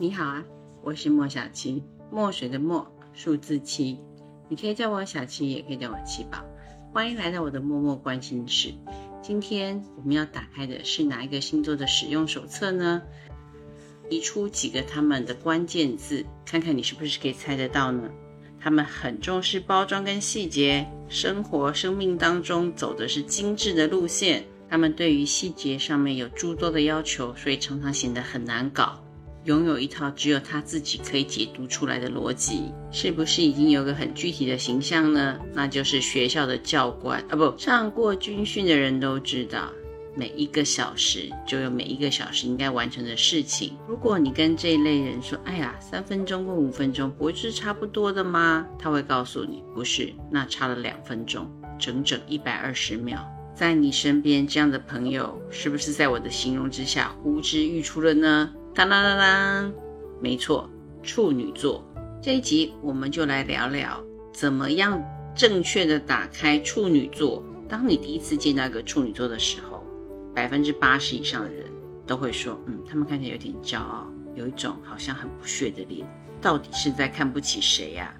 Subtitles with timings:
[0.00, 0.42] 你好啊，
[0.82, 3.98] 我是莫小七，墨水的墨，数字七。
[4.48, 6.42] 你可以叫我小七，也可以叫我七宝。
[6.90, 8.72] 欢迎来到我的默默关心室。
[9.20, 13.02] 今天我们要打开的是哪一个星座的使用手册呢？
[14.08, 18.08] 提出几个他们的关键字，看看你是不是可以猜得到呢？
[18.58, 24.46] 他们很重视包装跟细节，生活生命当中走的是精致的路线。
[24.70, 28.98] 他们对于细节上面有诸多的要求，所以常常显得很难搞。
[29.44, 35.38] 拥有一套只有他自己可以解读出来的逻辑，是不是已经有个很具体的形象呢？
[35.54, 39.70] 那就是学校的教官啊，不，上过军训的人都知道，
[40.14, 43.78] 每一个小时就有每一个小时应该完成的事情。
[43.88, 48.66] 如果你跟这一类人说，哎呀，三分钟或五分钟，不是差不多的吗？
[48.78, 53.26] 他会告诉你，不是，那差了两分钟，整整一百二十秒。
[53.54, 58.52] 在你身边这样的朋友，是不是在我的形容之下呼之欲出了呢？
[58.72, 59.72] 当当当当，
[60.20, 60.68] 没错，
[61.02, 61.84] 处女座。
[62.22, 64.00] 这一集我们就来聊聊，
[64.32, 65.02] 怎么样
[65.34, 67.42] 正确的打开处女座。
[67.68, 69.82] 当你第一次见到一个处女座的时候，
[70.34, 71.66] 百分之八十以上的人
[72.06, 76.06] 都会说，嗯，他们看起来有点骄傲，有一种好像很不屑的脸，
[76.40, 78.14] 到底是在看不起谁呀？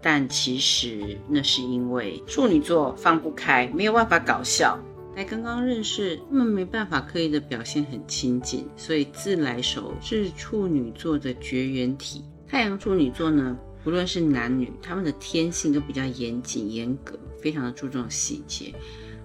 [0.00, 4.78] 但其实那是因为处女座放不开，没有办法搞笑。
[5.16, 12.22] 才刚刚认识，他们没办法刻意的表现很亲近，所以自来熟是处女座的绝缘体。
[12.46, 18.74] 太阳处女座呢，不论是男女，他们的天性都比较严谨严格，非常的注重细节。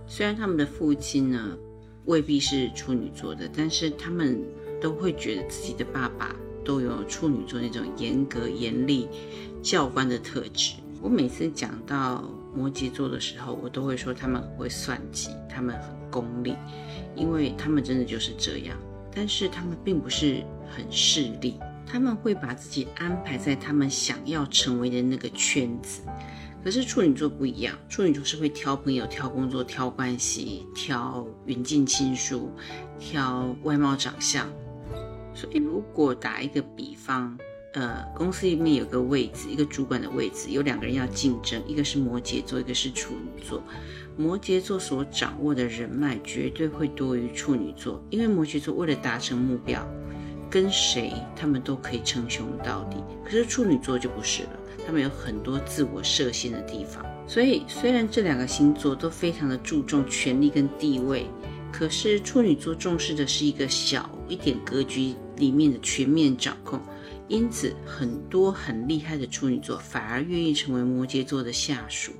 [0.07, 1.57] 虽然他们的父亲呢
[2.05, 4.41] 未必是处女座的，但是他们
[4.79, 6.33] 都会觉得自己的爸爸
[6.63, 9.09] 都有处女座那种严格严厉
[9.61, 10.75] 教官的特质。
[11.01, 16.55] 我每次讲到摩羯座的时候，我都会说他们很会算计，他们很功利，
[17.15, 18.77] 因为他们真的就是这样。
[19.13, 26.01] 但是他们并不是很势利，他们会把自己安排在他们想要成为的那个圈子。
[26.63, 32.51] 可是处女座不一样，处女座是会挑朋友、挑工作、挑关系、挑远近亲疏、
[32.99, 34.47] 挑外貌长相。
[35.33, 37.37] 所以如果打一个比方，
[37.73, 43.63] 呃，公司里面有个位置，一个主管的位置，有两个人要竞争，一个是摩羯座，一个是处女座。
[44.17, 49.87] 摩羯座所掌握的人脉绝对会多于处女座，因为摩羯座为了达成目标，
[50.49, 52.97] 跟谁他们都可以称兄道弟。
[53.23, 54.49] 可是处女座就不是了，
[54.85, 57.05] 他们有很多自我设限的地方。
[57.25, 61.25] 所以虽然这两个星座都非常的注重权力跟地位，
[61.71, 66.77] 可是处女座重视的是一个小一点格局里面的全面掌控。
[67.31, 72.11] 因此，很多很厉害的处女座反而愿意成为摩羯座的下属，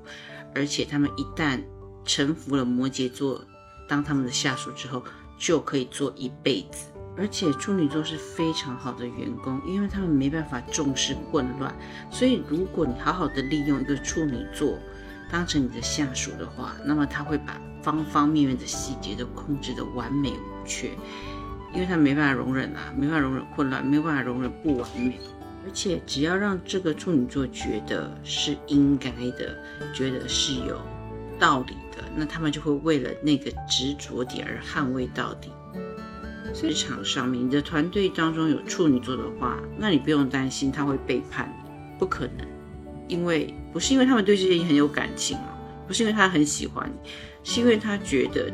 [0.56, 1.62] 而且他们一旦
[2.06, 3.44] 臣服了摩羯座，
[3.90, 5.04] 当他们的下属之后，
[5.38, 6.88] 就可以做一辈子。
[7.18, 11.76] 而且处女座是非常好的员工，因为他们没办法重视混乱，
[12.10, 14.80] 所以如果你好好的利用一个处女座
[15.30, 20.92] 当成你的下属的话，那么他会把方方面面的细节都控制得完美无缺。
[21.74, 25.18] 因为他没办法容忍啊，没办法容忍混乱，没有办法容忍不完美，
[25.66, 29.58] 而且只要让这个处女座觉得是应该的，
[29.94, 30.80] 觉得是有
[31.40, 35.50] 道理的，那他们就会为了那个执着点而捍卫到底。
[36.54, 42.46] 职场上面，你的团队当中有处女座的话，那你不用担心他会背叛你，不可能，
[43.08, 45.58] 因为不是因为他们对这些很有感情啊，
[45.88, 47.10] 不是因为他很喜欢你，
[47.46, 48.52] 是因为他觉得。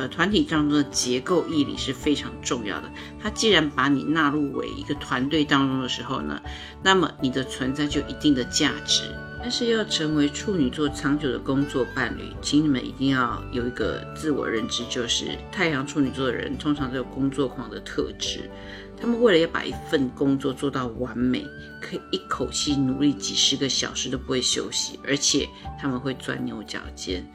[0.00, 2.90] 呃，团体当中的结构义理是非常重要的。
[3.22, 6.40] 他既然把你纳入为一个团队当中的时候呢，
[6.82, 9.02] 那么你的存在就有一定的价值。
[9.38, 18.50] 但是要成为处女座长久的工作伴侣，请你们一定要有一个自我认知，就是太阳处女座的人通常都有工作狂的特质。
[18.98, 21.46] 他们为了要把一份工作做到完美，
[21.82, 25.46] 可以一口气努力几十个小时都不会休息，而且
[25.78, 27.26] 他们会钻牛角尖。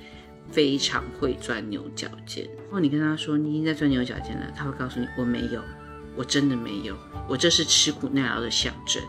[0.52, 2.48] 非常会钻牛角尖。
[2.66, 5.62] 如果你跟他说你已经在钻牛角尖了，他会告诉你我没有，
[6.16, 6.96] 我真的没有，
[7.28, 9.02] 我这是吃苦耐劳的象征。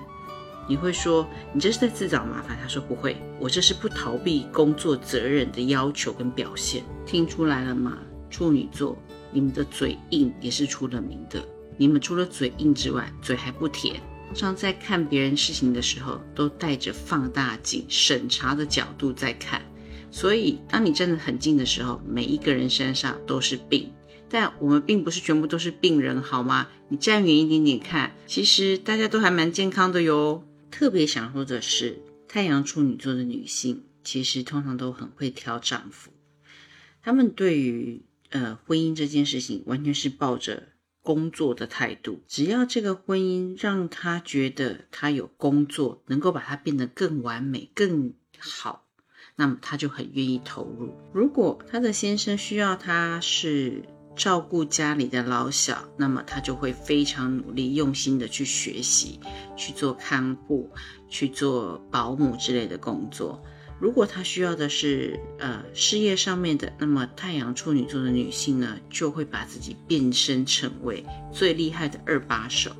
[0.68, 6.82] 你会说你这是在自找麻烦，他说不会，我这是不逃避工作责任的要求跟表现。
[7.04, 7.98] 听出来了吗？
[8.28, 8.98] 处女座，
[9.30, 11.40] 你们的嘴硬也是出了名的。
[11.76, 13.94] 你们除了嘴硬之外，嘴还不甜。
[14.26, 19.62] 通常在看别人事情的时候，都带着放大镜审查的角度在看。
[20.10, 23.92] 所以，当你站得很近的时候，每一个人身上都是病，
[24.28, 26.68] 但我们并不是全部都是病人，好吗？
[26.88, 30.42] 你站远一点点看，其实大家都还蛮健康的哟。
[30.70, 36.10] 特别想说的是，太阳处女座的女性其实通常都很会挑丈夫，
[37.02, 40.68] 她们对于呃婚姻这件事情完全是抱着
[41.02, 42.22] 工作的态度。
[42.26, 48.85] 只要这个婚姻让他觉得他有工作，能够把它变得更完美、更好，
[49.36, 50.94] 那么他就很愿意投入。
[51.12, 53.82] 如果他的先生需要他是
[54.16, 59.20] 照顾家里的老小，那么他就会非常努力、用心的去学习，
[59.56, 60.70] 去做看护、
[61.08, 63.42] 去做保姆之类的工作。
[63.78, 72.70] 如果他需要的是呃事业上面的，那么太阳处女座的女性呢，就会把自己变身成为最厉害的二把手。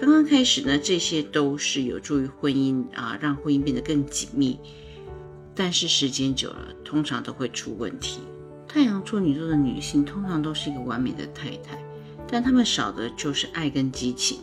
[0.00, 4.58] 刚刚开始呢，这些都是有助于婚姻啊，让婚姻变得更紧密。
[5.54, 8.20] 但是时间久了，通常都会出问题。
[8.66, 11.78] 太阳处女座的女性通常都是一个完美的太太，
[12.26, 14.38] 但她们少的就是爱跟激情。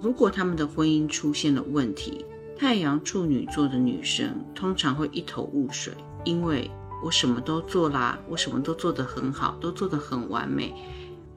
[0.00, 2.24] 如果她们的婚姻出现了问题，
[2.56, 5.92] 太阳处女座的女生通常会一头雾水，
[6.24, 6.70] 因为
[7.04, 10.72] 我什么都做啦，我什么都做得很好，都做得很完美，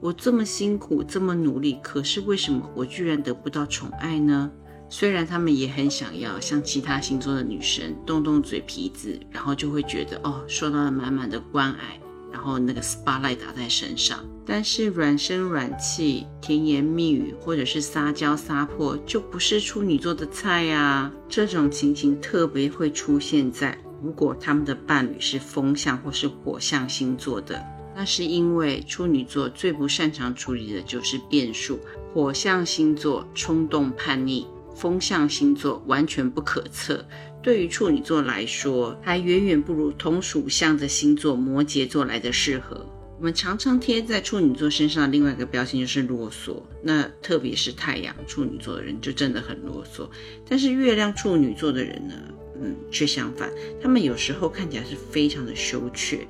[0.00, 4.50] 我这么辛苦，这么努力，可是为什么我居然得不到宠爱呢？
[4.90, 12.00] 虽然他们也很想要像其他星座的女生动动嘴皮子，然后就会觉得哦，受到了满满的关爱。
[12.30, 21.10] 然后那个 spotlight 打在身上，但是软声软气、甜言蜜语或者是撒娇撒泼，就不是处女座的菜呀。
[21.26, 27.64] 这种情形特别会出现在如果他们的伴侣是风象或是火象星座的，
[27.96, 31.80] 那是因为处女座最不擅长处理的就是变数，
[32.12, 34.46] 火象星座冲动叛逆，
[34.78, 37.04] 风象星座完全不可测。
[37.42, 42.86] 对于处女座来说，还远远不如同属相的星座摩羯座来的适合。
[43.18, 50.08] 我们常常贴在处女座身上的另外一个标签就是啰嗦，那特别是太阳处女座的人就真的很啰嗦。
[50.48, 52.14] 但是月亮处女座的人呢，
[52.62, 53.50] 嗯，却相反，
[53.82, 56.26] 他们有时候看起来是非常的羞怯，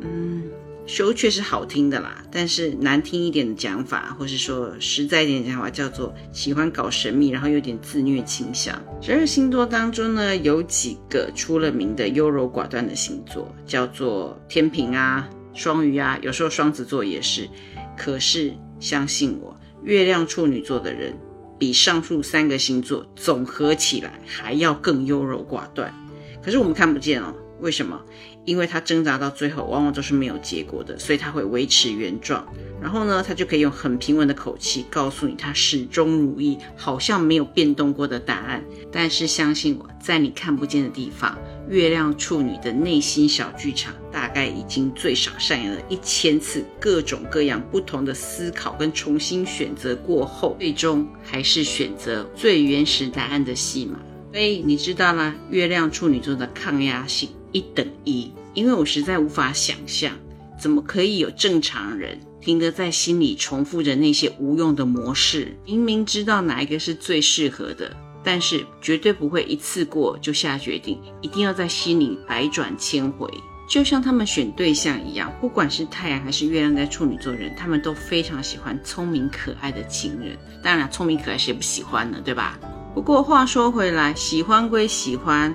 [0.00, 0.42] 嗯。
[0.88, 8.74] 羞怯是好听的啦，但是难听一点的讲法，或是说实在一点的讲法，叫做喜欢搞神秘，然后有点自虐倾向。
[9.02, 17.46] 十二星座当中呢，有几个出了名的优柔寡断的星座，叫做天平啊、双鱼啊，有时候双子座也是。
[17.94, 19.54] 可是相信我，
[19.84, 21.14] 月亮处女座的人
[21.58, 25.94] 比上述三个星座总合起来还要更优柔寡断。
[26.42, 27.34] 可是我们看不见哦。
[27.60, 28.00] 为什么？
[28.48, 32.46] 因为他挣扎到最后，往往都是没有结果的，所以他会维持原状。
[32.80, 38.64] 然后呢，他就可以用很平稳的口气告诉你，他始终如一，好像没有变动过的答案。
[38.90, 41.36] 但是相信我，在你看不见的地方，
[41.68, 53.98] 月亮处女的内心小剧场大概已经最少上演了一千次各种各样不同的思考跟重新选择过后，最终还是选择最原始答案的戏码。
[54.32, 57.28] 所以你知道啦，月亮处女座的抗压性。
[57.50, 60.12] 一等一，因为我实在无法想象，
[60.58, 65.56] 怎么可以有正常人停得在心里重复着那些无用的模式？
[65.64, 73.28] 明明知道哪一个是最适合的，但是绝对不会一次过就下决定，一定要在心里百转千回。
[73.68, 80.38] 就像他们选对象一样，不管是太阳还是月亮在处女座人，他们都非常喜欢聪明可爱的情人。
[80.62, 82.18] 当然，聪明可爱谁不喜欢呢？
[82.24, 82.58] 对吧？
[82.94, 85.54] 不过话说回来，喜欢归喜欢。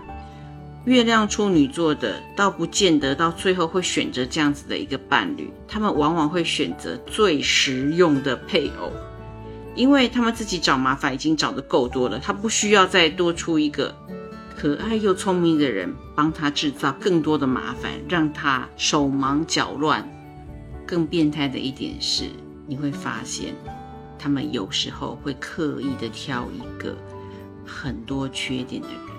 [0.86, 8.92] 月亮处女座的倒不见得到最后会选择这样子的一个伴侣，他们往往会选择最实用的配偶，
[9.76, 13.96] 因为他们自己找麻烦已经找的够多了，他不需要再多出一个
[14.58, 20.06] 可爱又聪明的人帮他制造更多的麻烦，让他手忙脚乱。
[20.86, 22.26] 更变态的一点是，
[22.68, 23.56] 你会发现
[24.20, 26.94] 他们有时候会刻意的挑一个
[27.66, 29.13] 很多缺点的人。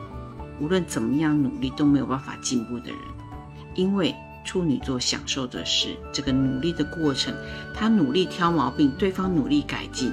[0.61, 2.99] 无论怎么样努力都没有办法进步的人，
[3.75, 7.35] 因为处女座享受的是这个努力的过程，
[7.75, 10.13] 他努力挑毛病，对方努力改进。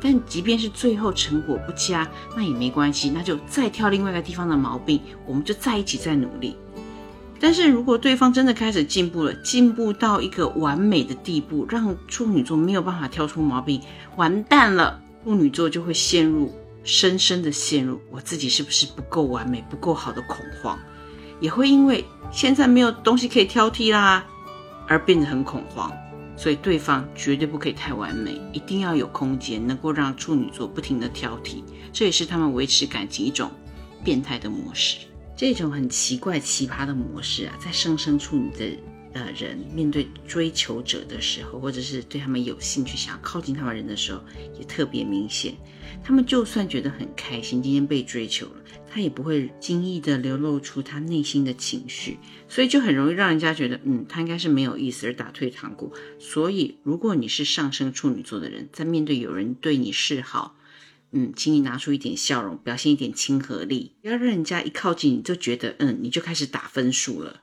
[0.00, 6.56] 但即便是最后成果不佳，那也没关系，那就再挑另外一个地方的毛病，我们就在一起再努力。
[7.38, 13.80] 但是如果对方真的开始进步了，进步到一个完美的地步，让处女座没有办法挑出毛病，
[14.16, 16.52] 完蛋了，处女座就会陷入。
[16.84, 20.78] 深深的陷入我自己是不是不够完美、不够好的恐慌，
[21.40, 24.24] 也会因为现在没有东西可以挑剔啦，
[24.88, 25.92] 而变得很恐慌。
[26.34, 31.62] 所以对方绝对不可以太完美，一定要有空间，能够让处女座不停的挑剔。
[31.92, 33.50] 这也是他们维持感情一种
[34.02, 34.98] 变态的模式。
[35.36, 38.76] 这种很奇怪、奇葩的模式啊，在上升处女的
[39.14, 44.22] 呃人面对追求者的时候，或者是对他们有兴趣、想要靠近他们人的时候，
[44.58, 45.54] 也特别明显。
[46.04, 48.56] 他们就算觉得很开心，今天被追求了，
[48.90, 55.92] 他也不会轻易的流露出他内心的情绪，所以就很容易让人家觉得，嗯，他应该是没有意思而打退堂鼓。
[56.18, 60.56] 所以，如果你是上升处女座的人，在面对有人对你示好，
[61.12, 67.42] 嗯，请你拿出一点笑容，表现一点亲和力，不要让人家一靠近你就觉得，嗯，你就开始打分数了。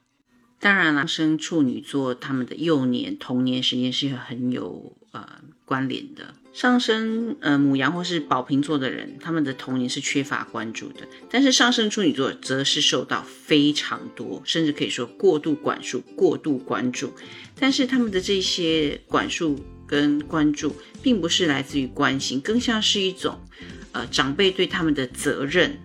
[0.60, 5.25] 当然了，生处女座他们的幼年、童年时间是很有呃
[5.66, 6.34] 关联的。
[6.51, 17.13] 上升呃母羊或是宝瓶座的人，他们的童年是缺乏关注的，但是上升处女座则是受到非常多，甚至可以说过度管束、过度关注。
[17.58, 23.39] 但是他们的这些管束跟关注，并不是来自于关心，更像是一种
[23.94, 25.78] 呃长辈对他们的责任。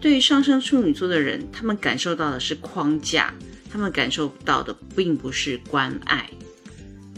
[0.00, 3.34] 对于上升处女座的人，他们感受到的是框架。
[3.70, 6.28] 他们感受到的并不是关爱。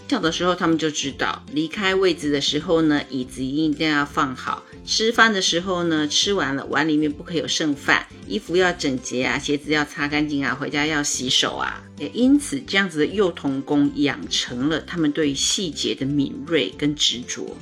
[0.09, 11.83] 小的时候，他们就知道离开位置的时候呢，椅子一定要放好；吃饭的时候呢，吃完了碗里面不可以有剩饭；衣服要整洁啊，鞋子要擦干净啊，回家要洗手啊。
[11.99, 17.57] 也因此，这样子的幼童工养成了他们对细节的敏锐跟执着。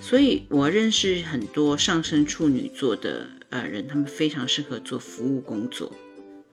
[0.00, 5.92] 所以我认识很多上升处女座的呃人，他们非常适合做服务工作。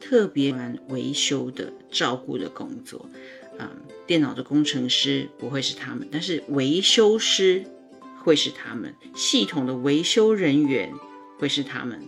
[0.06, 0.54] 特别
[0.90, 3.10] 维修的照顾的工作，
[3.58, 3.70] 嗯，
[4.06, 7.64] 电脑的工程师不会是他们，但是维修师
[8.22, 10.94] 会是他们，系统的维修人员
[11.40, 12.02] 会是他们，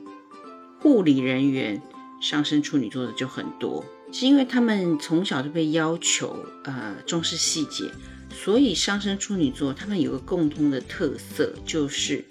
[0.81, 1.81] 护理人员
[2.21, 7.89] 上升处女座的就很多，是因为他们从小就被要求呃重视细节，
[8.29, 12.25] 所以上升处女座他们有个共通的特色就是。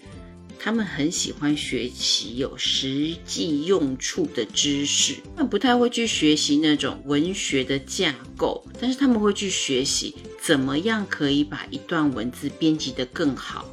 [0.65, 13.71] 他们很喜欢学习有实际用处的知识，他们不太会去学习那种文学的架构，但是他们会去学习怎么样可以把一段文字编辑得更好。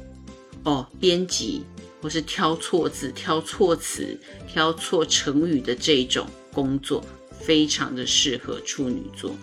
[0.64, 1.64] 哦，编辑
[2.02, 7.02] 或是挑错字、挑错词、挑错成语的这种工作，
[7.40, 9.34] 非常的适合处女座，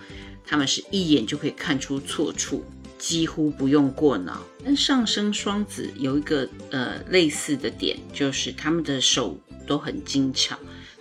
[0.46, 2.63] 他们是一眼就可以看出错处。
[3.00, 10.56] 几乎不用过脑，跟上升双子有一个呃类似的点，就是他们的手都很精巧。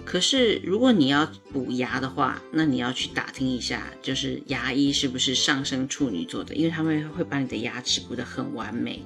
[0.04, 9.04] 可是如果你要补牙的话，那你要去打听一下，就是牙医是不是上升处女座的，因为他们会把你的牙齿补得很完美。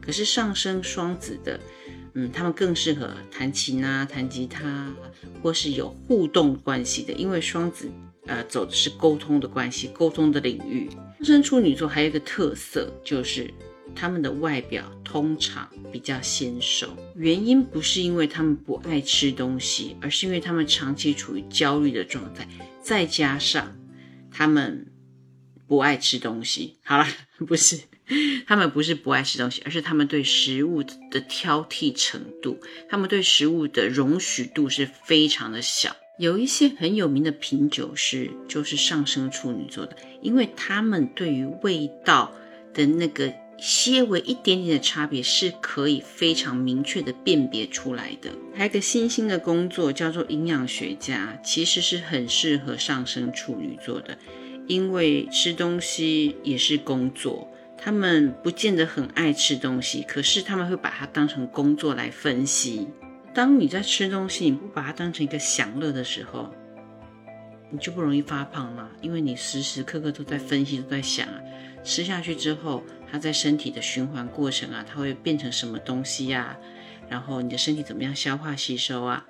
[0.00, 1.60] 可是上升双子的，
[2.14, 4.92] 嗯，他们更适合弹琴啊、弹吉他，
[5.40, 7.88] 或是有互动关系的，因为双子
[8.26, 10.90] 呃走的是沟通的关系，沟通的领域。
[11.24, 13.50] 上升处女座还有一个特色，就是
[13.96, 16.94] 他们的外表通常比较纤瘦。
[17.16, 22.46] 原因不是因为他们不爱吃东西，而是因为他们长期处于焦虑的状态，
[22.82, 23.74] 再加上
[24.30, 24.92] 他们
[25.66, 26.76] 不爱吃东西。
[26.82, 27.06] 好了，
[27.48, 27.80] 不是，
[28.46, 35.96] 他们不是不爱吃东西，而是他们对食物的挑剔程度，他们对食物的容许度是非常的小。
[36.16, 42.32] 有一些很有名的品酒师就是上升处女座的，因为他们对于味道
[42.72, 48.30] 的那个些微一点点的差别是可以非常明确的辨别出来的。
[48.54, 54.16] 还有一个新兴的工作叫做营养学家，其实是很适合上升处女座的，
[54.68, 62.86] 因为吃东西也是工作，他们不见得很爱吃东西，可是他们会把它当成工作来分析。
[63.34, 66.54] 当你在吃东西，你不把它当成一个享乐的时候，
[67.68, 68.88] 你就不容易发胖了。
[69.00, 71.40] 因为你时时刻刻都在分析，都在想啊，
[71.82, 76.56] 吃下去之后，它在身体的循环过程啊，它会变成什么东西呀？
[77.08, 79.26] 然后你的身体怎么样消化吸收啊？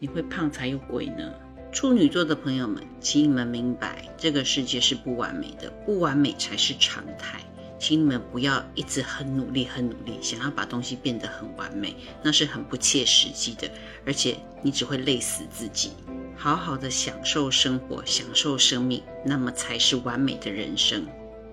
[0.00, 1.32] 你会胖才有鬼呢！
[1.70, 7.40] 处女座的朋友们，请你们明白，这个世界是不完美的，不完美才是常态。
[7.86, 13.70] 请你们不要一直很努力、很努力，想要把东西变得很完美，那是很不切实际的，
[14.06, 15.90] 而且你只会累死自己。
[16.34, 21.06] 好好的享受生活，享受生命，那么才是完美的人生。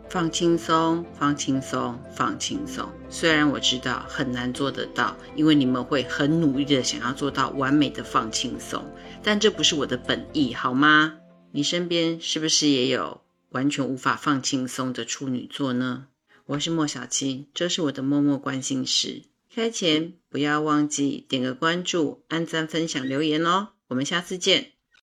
[0.08, 2.88] 放轻松，放轻松，放轻松。
[3.10, 8.86] 虽然我知道很难做得到，因为你们会很努力的想要做到完美的放轻松，
[9.22, 11.18] 但这不是我的本意，好吗？
[11.52, 13.20] 你身边是不是也有
[13.50, 16.06] 完全无法放轻松的处女座呢？
[16.52, 19.24] 我是莫小青，这是我的默默关心事。
[19.56, 23.70] 开前不要忘记点个关注、按赞、分享、留言哦。
[23.88, 24.71] 我们下次见。